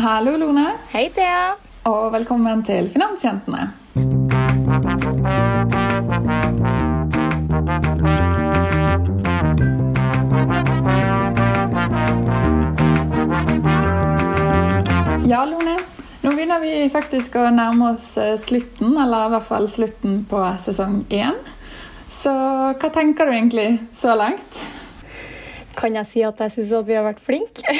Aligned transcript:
Hallo, 0.00 0.36
Lone. 0.36 0.78
Hei, 0.94 1.10
Thea. 1.12 1.56
Og 1.84 2.12
velkommen 2.14 2.62
til 2.64 2.86
Finansjentene. 2.88 3.66
Ja, 15.28 15.44
Lone. 15.44 15.76
Nå 16.22 16.32
begynner 16.32 16.64
vi 16.64 16.88
faktisk 16.88 17.36
å 17.36 17.50
nærme 17.52 17.92
oss 17.92 18.14
eh, 18.16 18.38
slutten, 18.40 18.96
eller 18.96 19.28
i 19.28 19.34
hvert 19.36 19.48
fall 19.52 19.68
slutten 19.68 20.22
på 20.32 20.40
sesong 20.64 21.02
én. 21.12 21.36
Så 22.08 22.32
hva 22.32 22.96
tenker 22.96 23.28
du 23.28 23.36
egentlig 23.36 23.74
så 23.92 24.16
langt? 24.16 24.64
Kan 25.80 25.96
jeg 25.96 26.08
si 26.08 26.22
at 26.26 26.40
jeg 26.44 26.52
syns 26.58 26.72
vi 26.86 26.96
har 26.98 27.06
vært 27.08 27.22
flinke? 27.24 27.64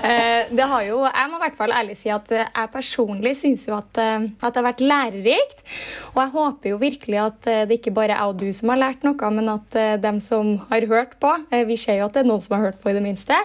Eh, 0.00 0.46
har 0.70 0.82
jo, 0.86 1.00
jeg 1.02 1.28
må 1.28 1.36
i 1.36 1.42
hvert 1.42 1.56
fall 1.58 1.72
ærlig 1.74 1.96
si 1.98 2.08
at 2.14 2.28
eh, 2.32 2.46
jeg 2.46 2.70
personlig 2.72 3.32
syns 3.36 3.66
at, 3.74 3.98
eh, 4.00 4.26
at, 4.38 4.54
det 4.54 4.60
har 4.60 4.64
vært 4.64 4.82
lærerikt. 4.84 5.62
Og 6.14 6.20
jeg 6.22 6.32
håper 6.36 6.70
jo 6.70 6.78
virkelig 6.80 7.18
at 7.20 7.48
det 7.68 7.76
ikke 7.80 7.92
bare 7.96 8.14
er 8.14 8.22
jeg 8.22 8.32
og 8.32 8.38
du 8.40 8.46
som 8.56 8.72
har 8.72 8.80
lært 8.80 9.04
noe, 9.04 9.30
men 9.34 9.50
at 9.52 9.76
dem 10.00 10.20
som 10.24 10.54
har 10.70 10.86
hørt 10.90 11.16
på, 11.22 11.34
vi 11.68 11.76
ser 11.80 12.00
jo 12.00 12.06
at 12.06 12.16
det 12.16 12.22
er 12.22 12.30
noen 12.30 12.42
som 12.42 12.56
har 12.56 12.70
hørt 12.70 12.80
på 12.82 12.92
i 12.92 12.96
det 12.96 13.04
minste, 13.04 13.36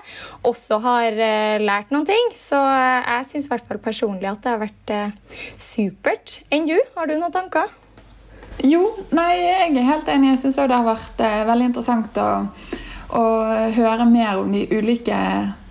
også 0.47 0.79
har 0.85 1.17
lært 1.61 1.93
noen 1.93 2.07
ting. 2.07 2.33
Så 2.37 2.61
jeg 2.61 3.31
syns 3.31 3.49
i 3.49 3.55
hvert 3.55 3.69
fall 3.69 3.81
personlig 3.89 4.31
at 4.31 4.45
det 4.45 4.53
har 4.53 4.63
vært 4.63 4.95
supert. 5.61 6.39
Enn 6.53 6.69
du? 6.69 6.77
Har 6.95 7.09
du 7.09 7.17
noen 7.17 7.35
tanker? 7.35 7.73
Jo, 8.63 8.85
nei, 9.15 9.31
jeg 9.41 9.75
er 9.75 9.89
helt 9.89 10.09
enig. 10.09 10.35
Jeg 10.35 10.45
syns 10.45 10.61
det 10.61 10.77
har 10.77 10.87
vært 10.87 11.21
veldig 11.49 11.69
interessant 11.71 12.17
å, 12.21 12.29
å 13.19 13.25
høre 13.75 14.07
mer 14.09 14.41
om 14.41 14.51
de 14.55 14.63
ulike 14.71 15.19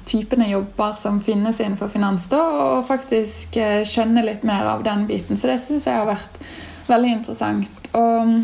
typene 0.05 0.49
jobber 0.51 0.93
som 1.01 1.21
finnes 1.25 1.61
innenfor 1.61 1.89
finans, 1.89 2.29
da, 2.29 2.43
og 2.43 2.85
faktisk 2.89 3.57
eh, 3.61 3.81
skjønne 3.89 4.25
litt 4.27 4.45
mer 4.47 4.69
av 4.75 4.85
den 4.87 5.07
biten. 5.09 5.39
Så 5.41 5.51
det 5.51 5.61
syns 5.65 5.89
jeg 5.89 5.97
har 5.97 6.09
vært 6.09 6.39
veldig 6.89 7.15
interessant. 7.19 7.89
Og 7.97 8.29
mm, 8.29 8.37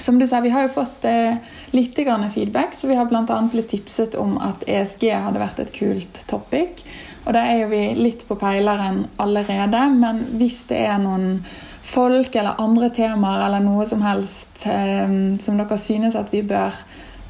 som 0.00 0.18
du 0.20 0.26
sa, 0.28 0.40
vi 0.44 0.52
har 0.54 0.66
jo 0.66 0.74
fått 0.76 1.04
eh, 1.08 1.40
litt 1.74 1.98
feedback, 1.98 2.74
så 2.74 2.88
vi 2.88 2.94
har 2.98 3.10
bl.a. 3.10 3.40
blitt 3.52 3.68
tipset 3.68 4.14
om 4.14 4.38
at 4.38 4.64
ESG 4.68 5.10
hadde 5.10 5.42
vært 5.42 5.60
et 5.60 5.74
kult 5.74 6.22
topic. 6.30 6.84
Og 7.24 7.34
da 7.34 7.44
er 7.48 7.64
jo 7.64 7.68
vi 7.72 7.84
litt 7.96 8.26
på 8.28 8.36
peileren 8.36 9.06
allerede, 9.16 9.88
men 9.90 10.24
hvis 10.38 10.64
det 10.68 10.82
er 10.86 10.98
noen 11.00 11.44
folk 11.84 12.34
eller 12.34 12.60
andre 12.62 12.90
temaer 12.94 13.46
eller 13.46 13.64
noe 13.64 13.86
som 13.86 14.02
helst 14.04 14.64
eh, 14.70 15.08
som 15.40 15.60
dere 15.60 15.80
synes 15.80 16.16
at 16.18 16.32
vi 16.32 16.42
bør 16.46 16.72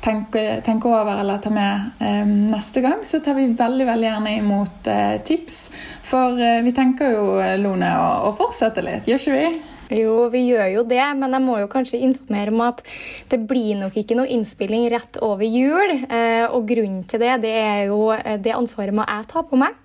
tenke, 0.05 0.43
tenke, 0.65 0.89
over 0.89 1.21
eller 1.21 1.39
ta 1.43 1.51
med 1.53 2.01
eh, 2.05 2.25
neste 2.27 2.83
gang, 2.85 3.05
så 3.05 3.21
tar 3.25 3.37
vi 3.39 3.49
veldig 3.57 3.87
veldig 3.89 4.09
gjerne 4.09 4.35
imot 4.39 4.91
eh, 4.91 5.15
tips. 5.25 5.61
For 6.05 6.41
eh, 6.41 6.61
vi 6.65 6.75
tenker 6.77 7.15
jo, 7.15 7.25
Lone, 7.63 7.91
å, 8.01 8.09
å, 8.29 8.35
fortsette 8.37 8.85
litt, 8.85 9.09
gjør 9.09 9.23
ikke 9.23 9.39
vi? 9.39 9.63
Jo, 10.01 10.17
vi 10.33 10.45
gjør 10.49 10.69
jo 10.73 10.83
det, 10.89 11.05
men 11.19 11.37
jeg 11.37 11.45
må 11.45 11.59
jo 11.61 11.71
kanskje 11.73 12.03
informere 12.07 12.53
om 12.55 12.65
at 12.65 12.83
det 13.31 13.41
blir 13.49 13.79
nok 13.81 13.97
ikke 14.01 14.17
noe 14.19 14.31
innspilling 14.33 14.89
rett 14.93 15.21
over 15.23 15.45
jul. 15.45 15.93
Og 16.57 16.65
grunnen 16.71 17.03
til 17.09 17.21
det, 17.21 17.35
det 17.45 17.53
er 17.61 17.83
jo 17.91 18.09
det 18.41 18.57
ansvaret 18.57 18.97
må 18.97 19.05
jeg 19.05 19.29
ta 19.31 19.45
på 19.45 19.61
meg. 19.61 19.77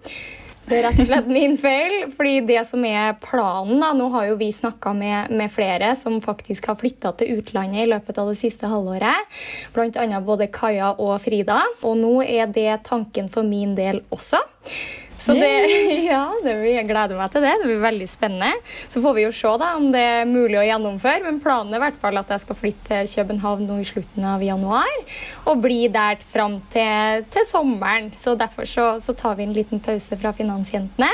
Det 0.69 0.77
er 0.77 0.83
rett 0.85 0.99
og 1.01 1.07
slett 1.09 1.29
min 1.33 1.55
feil. 1.57 1.93
fordi 2.13 2.41
det 2.45 2.59
som 2.69 2.83
er 2.85 3.15
planen 3.23 3.79
da, 3.81 3.89
Nå 3.97 4.11
har 4.13 4.27
jo 4.27 4.35
vi 4.37 4.51
snakka 4.53 4.93
med, 4.93 5.31
med, 5.33 5.49
flere 5.49 5.95
som 5.97 6.19
faktisk 6.21 6.69
har 6.69 6.77
flytta 6.77 7.15
til 7.17 7.39
utlandet 7.39 7.87
i 7.87 7.89
løpet 7.89 8.19
av 8.21 8.29
det 8.29 8.37
siste 8.37 8.69
halvåret. 8.69 9.33
Bl.a. 9.73 10.21
både 10.21 10.49
Kaja 10.53 10.91
og 10.93 11.15
Frida. 11.25 11.63
Og 11.81 11.97
nå 11.97 12.19
er 12.21 12.53
det 12.53 12.83
tanken 12.85 13.31
for 13.33 13.47
min 13.47 13.73
del 13.79 14.03
også. 14.13 14.43
Så 15.19 15.35
det, 15.35 15.51
ja, 16.09 16.23
det, 16.43 16.55
jeg 16.71 16.87
gleder 16.87 17.19
meg 17.19 17.31
til 17.33 17.43
det. 17.43 17.53
Det 17.59 17.67
blir 17.67 17.81
veldig 17.83 18.09
spennende. 18.09 18.53
Så 18.87 19.03
får 19.03 19.17
vi 19.17 19.25
jo 19.25 19.33
se 19.35 19.53
da, 19.61 19.73
om 19.77 19.89
det 19.93 20.01
er 20.01 20.29
mulig 20.29 20.59
å 20.61 20.65
gjennomføre. 20.65 21.23
Men 21.27 21.41
planen 21.43 21.75
er 21.75 21.81
i 21.81 21.85
hvert 21.87 22.01
fall 22.01 22.19
at 22.21 22.31
jeg 22.33 22.45
skal 22.45 22.59
flytte 22.59 22.87
til 22.89 23.11
København 23.19 23.65
nå 23.67 23.79
i 23.81 23.87
slutten 23.87 24.27
av 24.31 24.43
januar. 24.45 24.99
Og 25.49 25.63
bli 25.63 25.81
der 25.91 26.21
fram 26.33 26.59
til, 26.73 27.25
til 27.33 27.47
sommeren. 27.49 28.13
Så 28.17 28.37
derfor 28.39 28.69
så, 28.69 28.91
så, 29.03 29.15
tar 29.19 29.35
vi 29.39 29.47
en 29.47 29.55
liten 29.55 29.83
pause 29.83 30.17
fra 30.19 30.33
Finansjentene. 30.35 31.11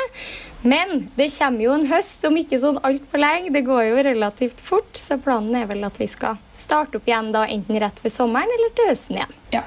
Men 0.65 1.07
det 1.17 1.29
kommer 1.35 1.61
jo 1.61 1.75
en 1.75 1.85
høst 1.89 2.23
om 2.25 2.37
ikke 2.41 2.57
sånn 2.61 2.79
altfor 2.85 3.21
lenge. 3.21 3.53
Det 3.53 3.65
går 3.67 3.83
jo 3.89 4.05
relativt 4.07 4.61
fort. 4.65 4.97
Så 4.97 5.19
planen 5.21 5.57
er 5.57 5.69
vel 5.69 5.85
at 5.85 5.99
vi 6.01 6.09
skal 6.09 6.39
starte 6.57 6.99
opp 6.99 7.09
igjen 7.09 7.33
da 7.35 7.45
enten 7.49 7.81
rett 7.81 8.01
før 8.01 8.13
sommeren 8.13 8.53
eller 8.57 8.73
til 8.77 8.89
høsten 8.89 9.19
igjen. 9.19 9.35
Ja. 9.53 9.65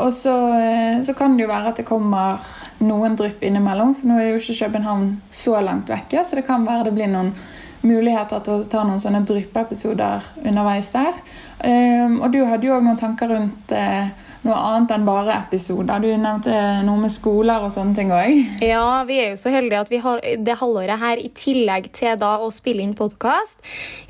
Og 0.00 0.12
så, 0.12 0.34
eh, 0.58 1.02
så, 1.04 1.14
kan 1.14 1.36
det 1.36 1.44
jo 1.44 1.50
være 1.50 1.68
at 1.72 1.76
det 1.76 1.88
kommer 1.88 2.40
noen 2.80 3.16
drypp 3.16 3.42
innimellom. 3.44 3.94
For 3.98 4.08
nå 4.08 4.18
er 4.18 4.30
jo 4.30 4.40
ikke 4.40 4.64
København 4.64 5.20
så 5.30 5.60
langt 5.60 5.92
vekke, 5.92 6.24
så 6.24 6.38
det 6.38 6.46
kan 6.46 6.66
være 6.66 6.88
det 6.88 6.94
blir 6.96 7.12
noen 7.12 7.34
muligheter 7.82 8.42
til 8.44 8.60
å 8.60 8.66
ta 8.70 8.84
noen 8.86 9.00
sånne 9.02 9.24
dryppeepisoder 9.26 10.26
underveis 10.44 10.92
der. 10.94 11.16
Um, 11.62 12.20
og 12.22 12.30
du 12.32 12.44
hadde 12.46 12.68
jo 12.68 12.76
òg 12.76 12.84
noen 12.86 13.00
tanker 13.00 13.32
rundt 13.32 13.74
uh, 13.74 14.06
noe 14.46 14.56
annet 14.58 14.92
enn 14.96 15.06
bare 15.06 15.36
episoder. 15.36 16.02
Du 16.02 16.08
nevnte 16.10 16.54
noe 16.86 17.00
med 17.04 17.12
skoler 17.14 17.62
og 17.62 17.72
sånne 17.74 17.96
ting 17.98 18.12
òg. 18.14 18.40
Ja, 18.72 19.02
vi 19.06 19.18
er 19.20 19.32
jo 19.32 19.40
så 19.40 19.52
heldige 19.52 19.82
at 19.84 19.90
vi 19.92 20.00
har 20.02 20.22
det 20.22 20.56
halvåret 20.60 21.00
her, 21.02 21.20
i 21.20 21.30
tillegg 21.36 21.90
til 21.94 22.16
da 22.20 22.34
å 22.42 22.48
spille 22.54 22.84
inn 22.84 22.94
podkast, 22.98 23.58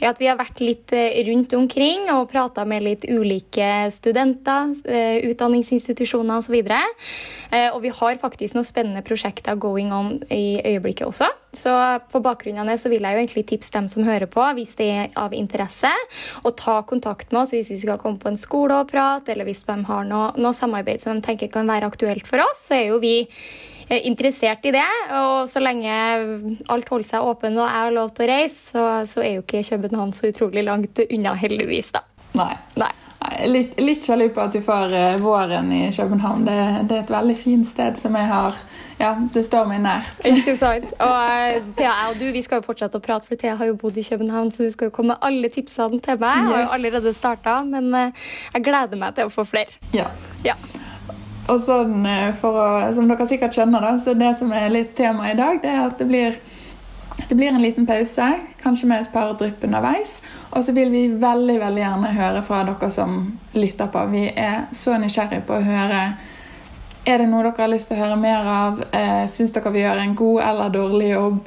at 0.02 0.20
vi 0.20 0.28
har 0.30 0.38
vært 0.40 0.62
litt 0.62 0.92
eh, 0.96 1.20
rundt 1.26 1.52
omkring 1.56 2.08
og 2.14 2.30
prata 2.32 2.64
med 2.68 2.84
litt 2.86 3.06
ulike 3.08 3.90
studenter, 3.94 4.72
eh, 4.86 5.20
utdanningsinstitusjoner 5.30 6.42
osv. 6.42 6.58
Og, 6.62 7.06
så 7.52 7.62
og 7.72 7.80
vi 7.84 7.92
har 7.94 8.20
faktisk 8.22 8.56
noen 8.56 8.68
spennende 8.68 9.04
prosjekter 9.06 9.58
going 9.60 9.92
on 9.94 10.18
i 10.30 10.60
øyeblikket 10.64 11.08
også. 11.08 11.30
Så 11.52 11.72
på 12.08 12.20
bakgrunn 12.24 12.62
av 12.62 12.68
det 12.70 12.78
så 12.80 12.88
vil 12.88 13.04
jeg 13.04 13.12
jo 13.12 13.20
egentlig 13.20 13.42
tipse 13.50 13.72
dem 13.74 13.88
som 13.90 14.06
hører 14.06 14.28
på, 14.30 14.40
hvis 14.56 14.72
det 14.78 14.86
er 14.88 15.10
av 15.20 15.34
interesse, 15.36 15.90
å 16.40 16.52
ta 16.56 16.78
kontakt 16.88 17.28
med 17.32 17.42
oss 17.42 17.52
hvis 17.52 17.68
vi 17.74 17.80
skal 17.82 18.00
komme 18.00 18.20
på 18.22 18.30
en 18.30 18.40
skole 18.40 18.78
og 18.80 18.88
prate, 18.88 19.34
eller 19.34 19.44
hvis 19.44 19.60
de 19.68 19.76
har 19.90 20.06
noe, 20.08 20.21
noe 20.40 20.56
samarbeid 20.56 21.02
som 21.02 21.18
de 21.18 21.26
tenker 21.26 21.50
kan 21.52 21.68
være 21.68 21.88
aktuelt 21.90 22.28
for 22.28 22.44
oss, 22.44 22.68
så 22.68 22.78
er 22.78 22.84
jo 22.90 23.00
vi 23.02 23.14
eh, 23.24 24.00
interessert 24.08 24.64
i 24.68 24.74
det. 24.74 24.88
Og 25.18 25.50
så 25.50 25.62
lenge 25.62 25.92
alt 26.72 26.92
holder 26.92 27.10
seg 27.14 27.28
åpent 27.32 27.58
og 27.58 27.66
jeg 27.66 27.78
har 27.78 27.94
lov 27.96 28.12
til 28.16 28.26
å 28.26 28.32
reise, 28.32 28.58
så, 28.72 28.88
så 29.08 29.24
er 29.24 29.36
jo 29.36 29.46
ikke 29.46 29.64
København 29.70 30.14
så 30.16 30.32
utrolig 30.32 30.66
langt 30.68 31.02
unna, 31.08 31.36
heldigvis, 31.38 31.92
da. 31.96 32.04
Nei. 32.38 32.54
Nei. 32.80 32.92
Litt, 33.46 33.76
litt 33.80 34.04
sjalu 34.04 34.26
på 34.34 34.42
at 34.42 34.54
du 34.56 34.60
får 34.64 34.92
uh, 34.92 35.20
våren 35.22 35.70
i 35.72 35.84
København. 35.94 36.46
Det, 36.48 36.56
det, 36.90 36.96
er 36.96 37.04
et 37.04 37.12
veldig 37.14 37.36
fint 37.38 37.68
sted 37.68 37.98
som 38.00 38.16
jeg 38.18 38.28
har 38.28 38.58
Ja, 39.02 39.16
det 39.34 39.42
står 39.48 39.66
meg 39.66 39.80
nært. 39.82 40.26
Ikke 40.28 40.54
sant. 40.60 40.92
Og 41.02 41.16
uh, 41.16 41.56
Thea, 41.78 41.94
og 42.10 42.20
du 42.20 42.28
vi 42.34 42.42
skal 42.44 42.60
jo 42.60 42.66
fortsette 42.68 43.00
å 43.00 43.02
prate, 43.02 43.26
for 43.26 43.40
Thea 43.40 43.56
har 43.58 43.72
jo 43.72 43.74
bodd 43.80 43.98
i 43.98 44.04
København, 44.06 44.52
så 44.54 44.68
du 44.68 44.70
skal 44.70 44.90
jo 44.90 44.94
komme 44.94 45.16
med 45.16 45.26
alle 45.26 45.50
tipsene 45.50 45.98
til 46.04 46.20
meg. 46.22 46.38
Jeg 46.38 46.52
har 46.52 46.62
jo 46.62 46.70
allerede 46.78 47.14
starta, 47.16 47.58
men 47.66 47.90
uh, 47.90 48.30
jeg 48.54 48.66
gleder 48.68 49.00
meg 49.00 49.18
til 49.18 49.26
å 49.26 49.34
få 49.34 49.46
flere. 49.48 49.74
Ja. 49.96 50.06
ja. 50.46 50.54
Og 51.50 51.58
sånn, 51.58 52.06
for 52.38 52.54
å, 52.62 52.66
Som 52.94 53.10
dere 53.10 53.26
sikkert 53.26 53.58
skjønner, 53.58 53.82
da, 53.82 53.96
så 53.98 54.14
det 54.14 54.36
som 54.38 54.54
er 54.54 54.70
litt 54.70 54.94
tema 54.98 55.32
i 55.32 55.38
dag, 55.38 55.58
det 55.64 55.72
er 55.72 55.86
at 55.88 55.98
det 55.98 56.06
blir 56.08 56.38
det 57.28 57.34
blir 57.34 57.48
en 57.48 57.62
liten 57.62 57.86
pause, 57.86 58.26
kanskje 58.62 58.86
med 58.88 59.02
et 59.02 59.12
par 59.12 59.34
drypp 59.36 59.64
underveis. 59.64 60.20
Og 60.50 60.64
så 60.64 60.72
vil 60.72 60.90
vi 60.92 61.02
veldig 61.20 61.58
veldig 61.60 61.82
gjerne 61.82 62.12
høre 62.16 62.42
fra 62.46 62.62
dere 62.68 62.90
som 62.90 63.18
lytter 63.52 63.90
på. 63.92 64.04
Vi 64.12 64.22
er 64.36 64.70
så 64.72 64.96
nysgjerrige 65.00 65.44
på 65.48 65.58
å 65.58 65.66
høre 65.66 66.02
Er 67.02 67.18
det 67.18 67.26
noe 67.26 67.42
dere 67.42 67.64
har 67.64 67.70
lyst 67.72 67.90
til 67.90 67.98
å 67.98 68.04
høre 68.04 68.16
mer 68.20 68.46
av? 68.46 68.82
Eh, 68.94 69.24
Syns 69.30 69.54
dere 69.54 69.72
vi 69.74 69.82
gjør 69.82 70.02
en 70.04 70.14
god 70.18 70.42
eller 70.46 70.74
dårlig 70.74 71.08
jobb? 71.10 71.40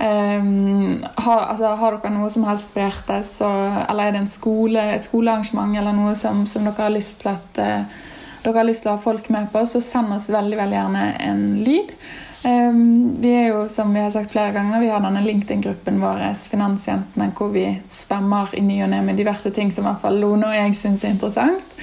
Um, 0.00 1.02
har, 1.14 1.42
altså, 1.50 1.74
har, 1.76 1.96
dere 1.98 2.12
noe 2.14 2.30
som 2.32 2.46
helst 2.48 2.70
på 2.72 2.80
hjertet, 2.80 3.26
så, 3.28 3.48
eller 3.82 4.06
er 4.06 4.14
det 4.16 4.22
skole, 4.32 4.80
et 4.94 5.04
skolearrangement 5.04 5.76
eller 5.76 5.92
noe 5.92 6.14
som, 6.16 6.46
som 6.48 6.64
dere 6.64 6.86
har 6.86 6.94
lyst 6.94 7.18
til 7.20 7.34
at 7.34 7.60
uh, 7.60 7.98
dere 8.40 8.56
har 8.62 8.64
lyst 8.64 8.86
til 8.86 8.92
å 8.92 8.94
ha 8.94 9.02
folk 9.02 9.28
med 9.34 9.50
på, 9.52 9.66
så 9.68 9.82
send 9.84 10.14
oss 10.16 10.30
veldig 10.32 10.56
veldig 10.56 10.78
gjerne 10.78 11.04
en 11.26 11.44
lyd. 11.66 11.92
Um, 12.40 13.18
vi 13.20 13.34
er 13.36 13.50
jo, 13.50 13.66
som 13.68 13.92
vi 13.92 14.00
har 14.00 14.14
sagt 14.14 14.32
flere 14.32 14.54
ganger, 14.56 14.80
vi 14.80 14.88
har 14.88 15.02
denne 15.04 15.20
LinkedIn-gruppen 15.26 16.00
vår, 16.00 16.22
Finansjentene, 16.48 17.28
hvor 17.36 17.52
vi 17.52 17.66
spemmer 17.92 18.54
i 18.56 18.64
ny 18.64 18.78
og 18.86 18.94
ne 18.94 19.02
med 19.04 19.20
diverse 19.20 19.52
ting 19.52 19.68
som 19.74 19.84
i 19.84 19.90
hvert 19.90 20.06
fall 20.06 20.16
Lone 20.22 20.48
og 20.48 20.56
jeg 20.56 20.78
syns 20.78 21.04
er 21.04 21.12
interessant. 21.18 21.76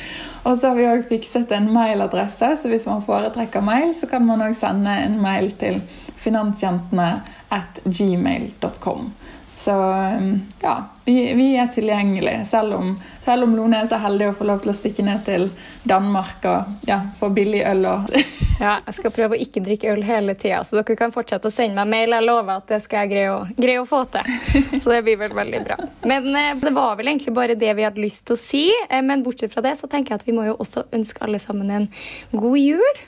Og 0.47 0.55
så 0.55 0.69
har 0.69 0.77
vi 0.77 0.87
òg 0.87 1.07
fikset 1.09 1.51
en 1.51 1.65
mailadresse, 1.75 2.53
så 2.61 2.69
hvis 2.71 2.85
man 2.87 3.03
foretrekker 3.03 3.63
mail, 3.65 3.91
så 3.97 4.07
kan 4.07 4.23
man 4.23 4.45
òg 4.45 4.55
sende 4.55 4.93
en 5.03 5.17
mail 5.19 5.51
til 5.59 5.81
finansjentene 6.15 7.09
at 7.51 7.81
gmail.com. 7.83 9.09
Så 9.57 9.71
um, 9.71 10.41
ja, 10.61 10.85
vi, 11.05 11.33
vi, 11.33 11.55
er 11.57 11.67
tilgjengelige, 11.67 12.45
selv 12.45 12.73
om, 12.73 12.91
selv 13.25 13.43
om, 13.43 13.55
Lone 13.57 13.79
er 13.81 13.87
så 13.89 13.97
heldig 13.97 14.27
å 14.29 14.35
få 14.37 14.45
lov 14.45 14.59
til 14.61 14.69
å 14.69 14.75
stikke 14.77 15.01
ned 15.01 15.23
til 15.25 15.47
Danmark 15.89 16.45
og 16.45 16.85
ja, 16.85 16.99
få 17.17 17.31
billig 17.33 17.63
øl. 17.65 17.87
Og 17.89 18.11
ja, 18.63 18.75
jeg 18.85 18.93
skal 18.99 19.13
prøve 19.15 19.33
å 19.33 19.39
ikke 19.41 19.63
drikke 19.65 19.89
øl 19.95 20.03
hele 20.05 20.35
tida, 20.37 20.59
så 20.61 20.77
dere 20.77 20.97
kan 20.99 21.15
fortsette 21.15 21.49
å 21.49 21.55
sende 21.55 21.81
meg 21.81 21.89
mail. 21.95 22.13
Jeg 22.19 22.27
lover 22.27 22.61
at 22.61 22.69
det 22.69 22.79
skal 22.83 23.07
jeg 23.07 23.11
greie 23.15 23.31
å, 23.33 23.39
greie 23.57 23.81
å 23.81 23.87
få 23.89 24.03
til. 24.13 24.29
Så 24.83 24.93
det 24.93 24.99
blir 25.07 25.17
vel 25.23 25.33
veldig 25.33 25.61
bra. 25.65 25.79
Men 26.05 26.29
eh, 26.37 26.51
det 26.61 26.73
var 26.75 26.99
vel 26.99 27.09
egentlig 27.09 27.33
bare 27.33 27.55
det 27.57 27.73
vi 27.79 27.87
hadde 27.87 28.03
lyst 28.03 28.27
til 28.29 28.37
å 28.37 28.41
si. 28.41 28.65
Eh, 28.91 29.01
men 29.01 29.23
bortsett 29.25 29.55
fra 29.55 29.63
det 29.65 29.73
så 29.79 29.89
tenker 29.89 30.13
jeg 30.13 30.21
at 30.21 30.27
vi 30.27 30.35
må 30.37 30.45
jo 30.45 30.59
også 30.61 30.85
ønske 30.93 31.25
alle 31.25 31.41
sammen 31.41 31.73
en 31.73 31.89
god 32.35 32.59
jul. 32.61 33.01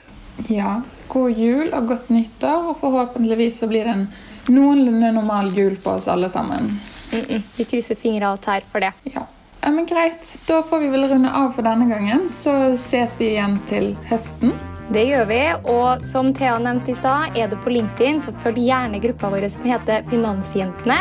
Ja, 0.50 0.80
god 1.14 1.38
jul 1.38 1.70
og 1.70 1.92
godt 1.92 2.10
nyttår, 2.10 2.72
og 2.72 2.82
forhåpentligvis 2.82 3.62
så 3.62 3.70
blir 3.70 3.86
det 3.86 3.94
en 3.94 4.04
noenlunde 4.48 5.12
normal 5.12 5.52
jul 5.56 5.76
på 5.76 5.90
oss 5.90 6.08
alle 6.08 6.28
sammen. 6.28 6.80
Mm 7.12 7.24
-mm. 7.24 7.42
Vi 7.56 7.64
krysser 7.64 7.94
fingre 7.94 8.32
og 8.32 8.40
tær 8.40 8.60
for 8.72 8.80
det. 8.80 8.92
Ja. 9.02 9.26
ja, 9.62 9.70
men 9.70 9.86
greit. 9.86 10.38
Da 10.46 10.62
får 10.62 10.78
vi 10.78 10.88
vel 10.88 11.08
runde 11.08 11.30
av 11.30 11.52
for 11.52 11.62
denne 11.62 11.88
gangen, 11.88 12.28
så 12.28 12.76
ses 12.76 13.20
vi 13.20 13.24
igjen 13.24 13.58
til 13.66 13.96
høsten. 14.10 14.52
Det 14.90 15.04
gjør 15.06 15.26
vi, 15.28 15.38
og 15.70 16.00
som 16.02 16.32
Thea 16.34 16.56
nevnte 16.58 16.90
i 16.90 16.96
stad, 16.98 17.36
er 17.38 17.46
du 17.46 17.54
på 17.62 17.70
LinkedIn, 17.70 18.16
så 18.18 18.32
følg 18.42 18.56
gjerne 18.64 18.98
gruppa 18.98 19.28
vår 19.30 19.44
som 19.54 19.68
heter 19.70 20.02
Finansjentene. 20.10 20.96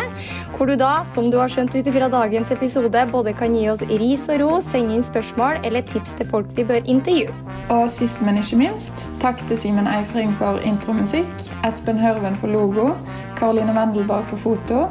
Hvor 0.53 0.69
du 0.69 0.75
da, 0.77 0.91
som 1.09 1.31
du 1.33 1.39
har 1.41 1.49
skjønt 1.49 1.73
ut 1.73 1.89
fra 1.95 2.09
dagens 2.13 2.51
episode, 2.53 3.01
både 3.09 3.33
kan 3.33 3.55
gi 3.57 3.65
oss 3.71 3.81
ris 3.89 4.27
og 4.29 4.43
ros, 4.43 4.67
sende 4.69 4.93
inn 4.93 5.07
spørsmål 5.07 5.65
eller 5.65 5.81
tips 5.89 6.13
til 6.19 6.29
folk 6.29 6.51
vi 6.53 6.67
bør 6.69 6.85
intervjue. 6.85 7.33
Og 7.73 7.89
sist, 7.89 8.21
men 8.21 8.37
ikke 8.37 8.61
minst, 8.61 9.07
takk 9.25 9.41
til 9.49 9.57
Simen 9.57 9.89
Eifring 9.89 10.37
for 10.37 10.61
intromusikk, 10.61 11.49
Espen 11.65 11.97
Hørven 11.97 12.37
for 12.37 12.53
logo, 12.53 12.91
Karoline 13.39 13.73
Wendelborg 13.73 14.25
for 14.25 14.37
foto, 14.37 14.81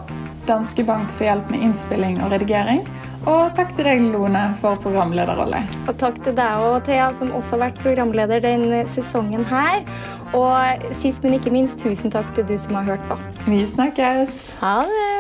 Danske 0.49 0.85
Bank 0.85 1.11
for 1.13 1.29
hjelp 1.29 1.51
med 1.53 1.67
innspilling 1.67 2.23
og 2.25 2.33
redigering. 2.33 2.81
Og 3.29 3.53
takk 3.59 3.75
til 3.77 3.85
deg, 3.85 4.07
Lone, 4.15 4.47
for 4.57 4.81
programlederrolle. 4.81 5.61
Og 5.85 5.99
takk 6.01 6.17
til 6.25 6.37
deg 6.39 6.65
og 6.65 6.79
Thea, 6.87 7.11
som 7.19 7.35
også 7.37 7.59
har 7.59 7.67
vært 7.67 7.83
programleder 7.85 8.41
denne 8.45 8.85
sesongen 8.89 9.45
her. 9.51 9.85
Og 10.33 10.89
sist, 10.97 11.21
men 11.25 11.37
ikke 11.37 11.53
minst, 11.53 11.81
tusen 11.83 12.15
takk 12.15 12.33
til 12.37 12.49
du 12.49 12.57
som 12.57 12.81
har 12.81 12.95
hørt 12.95 13.09
på. 13.11 13.21
Vi 13.51 13.65
snakkes. 13.69 14.45
Ha 14.63 14.79
det! 14.89 15.18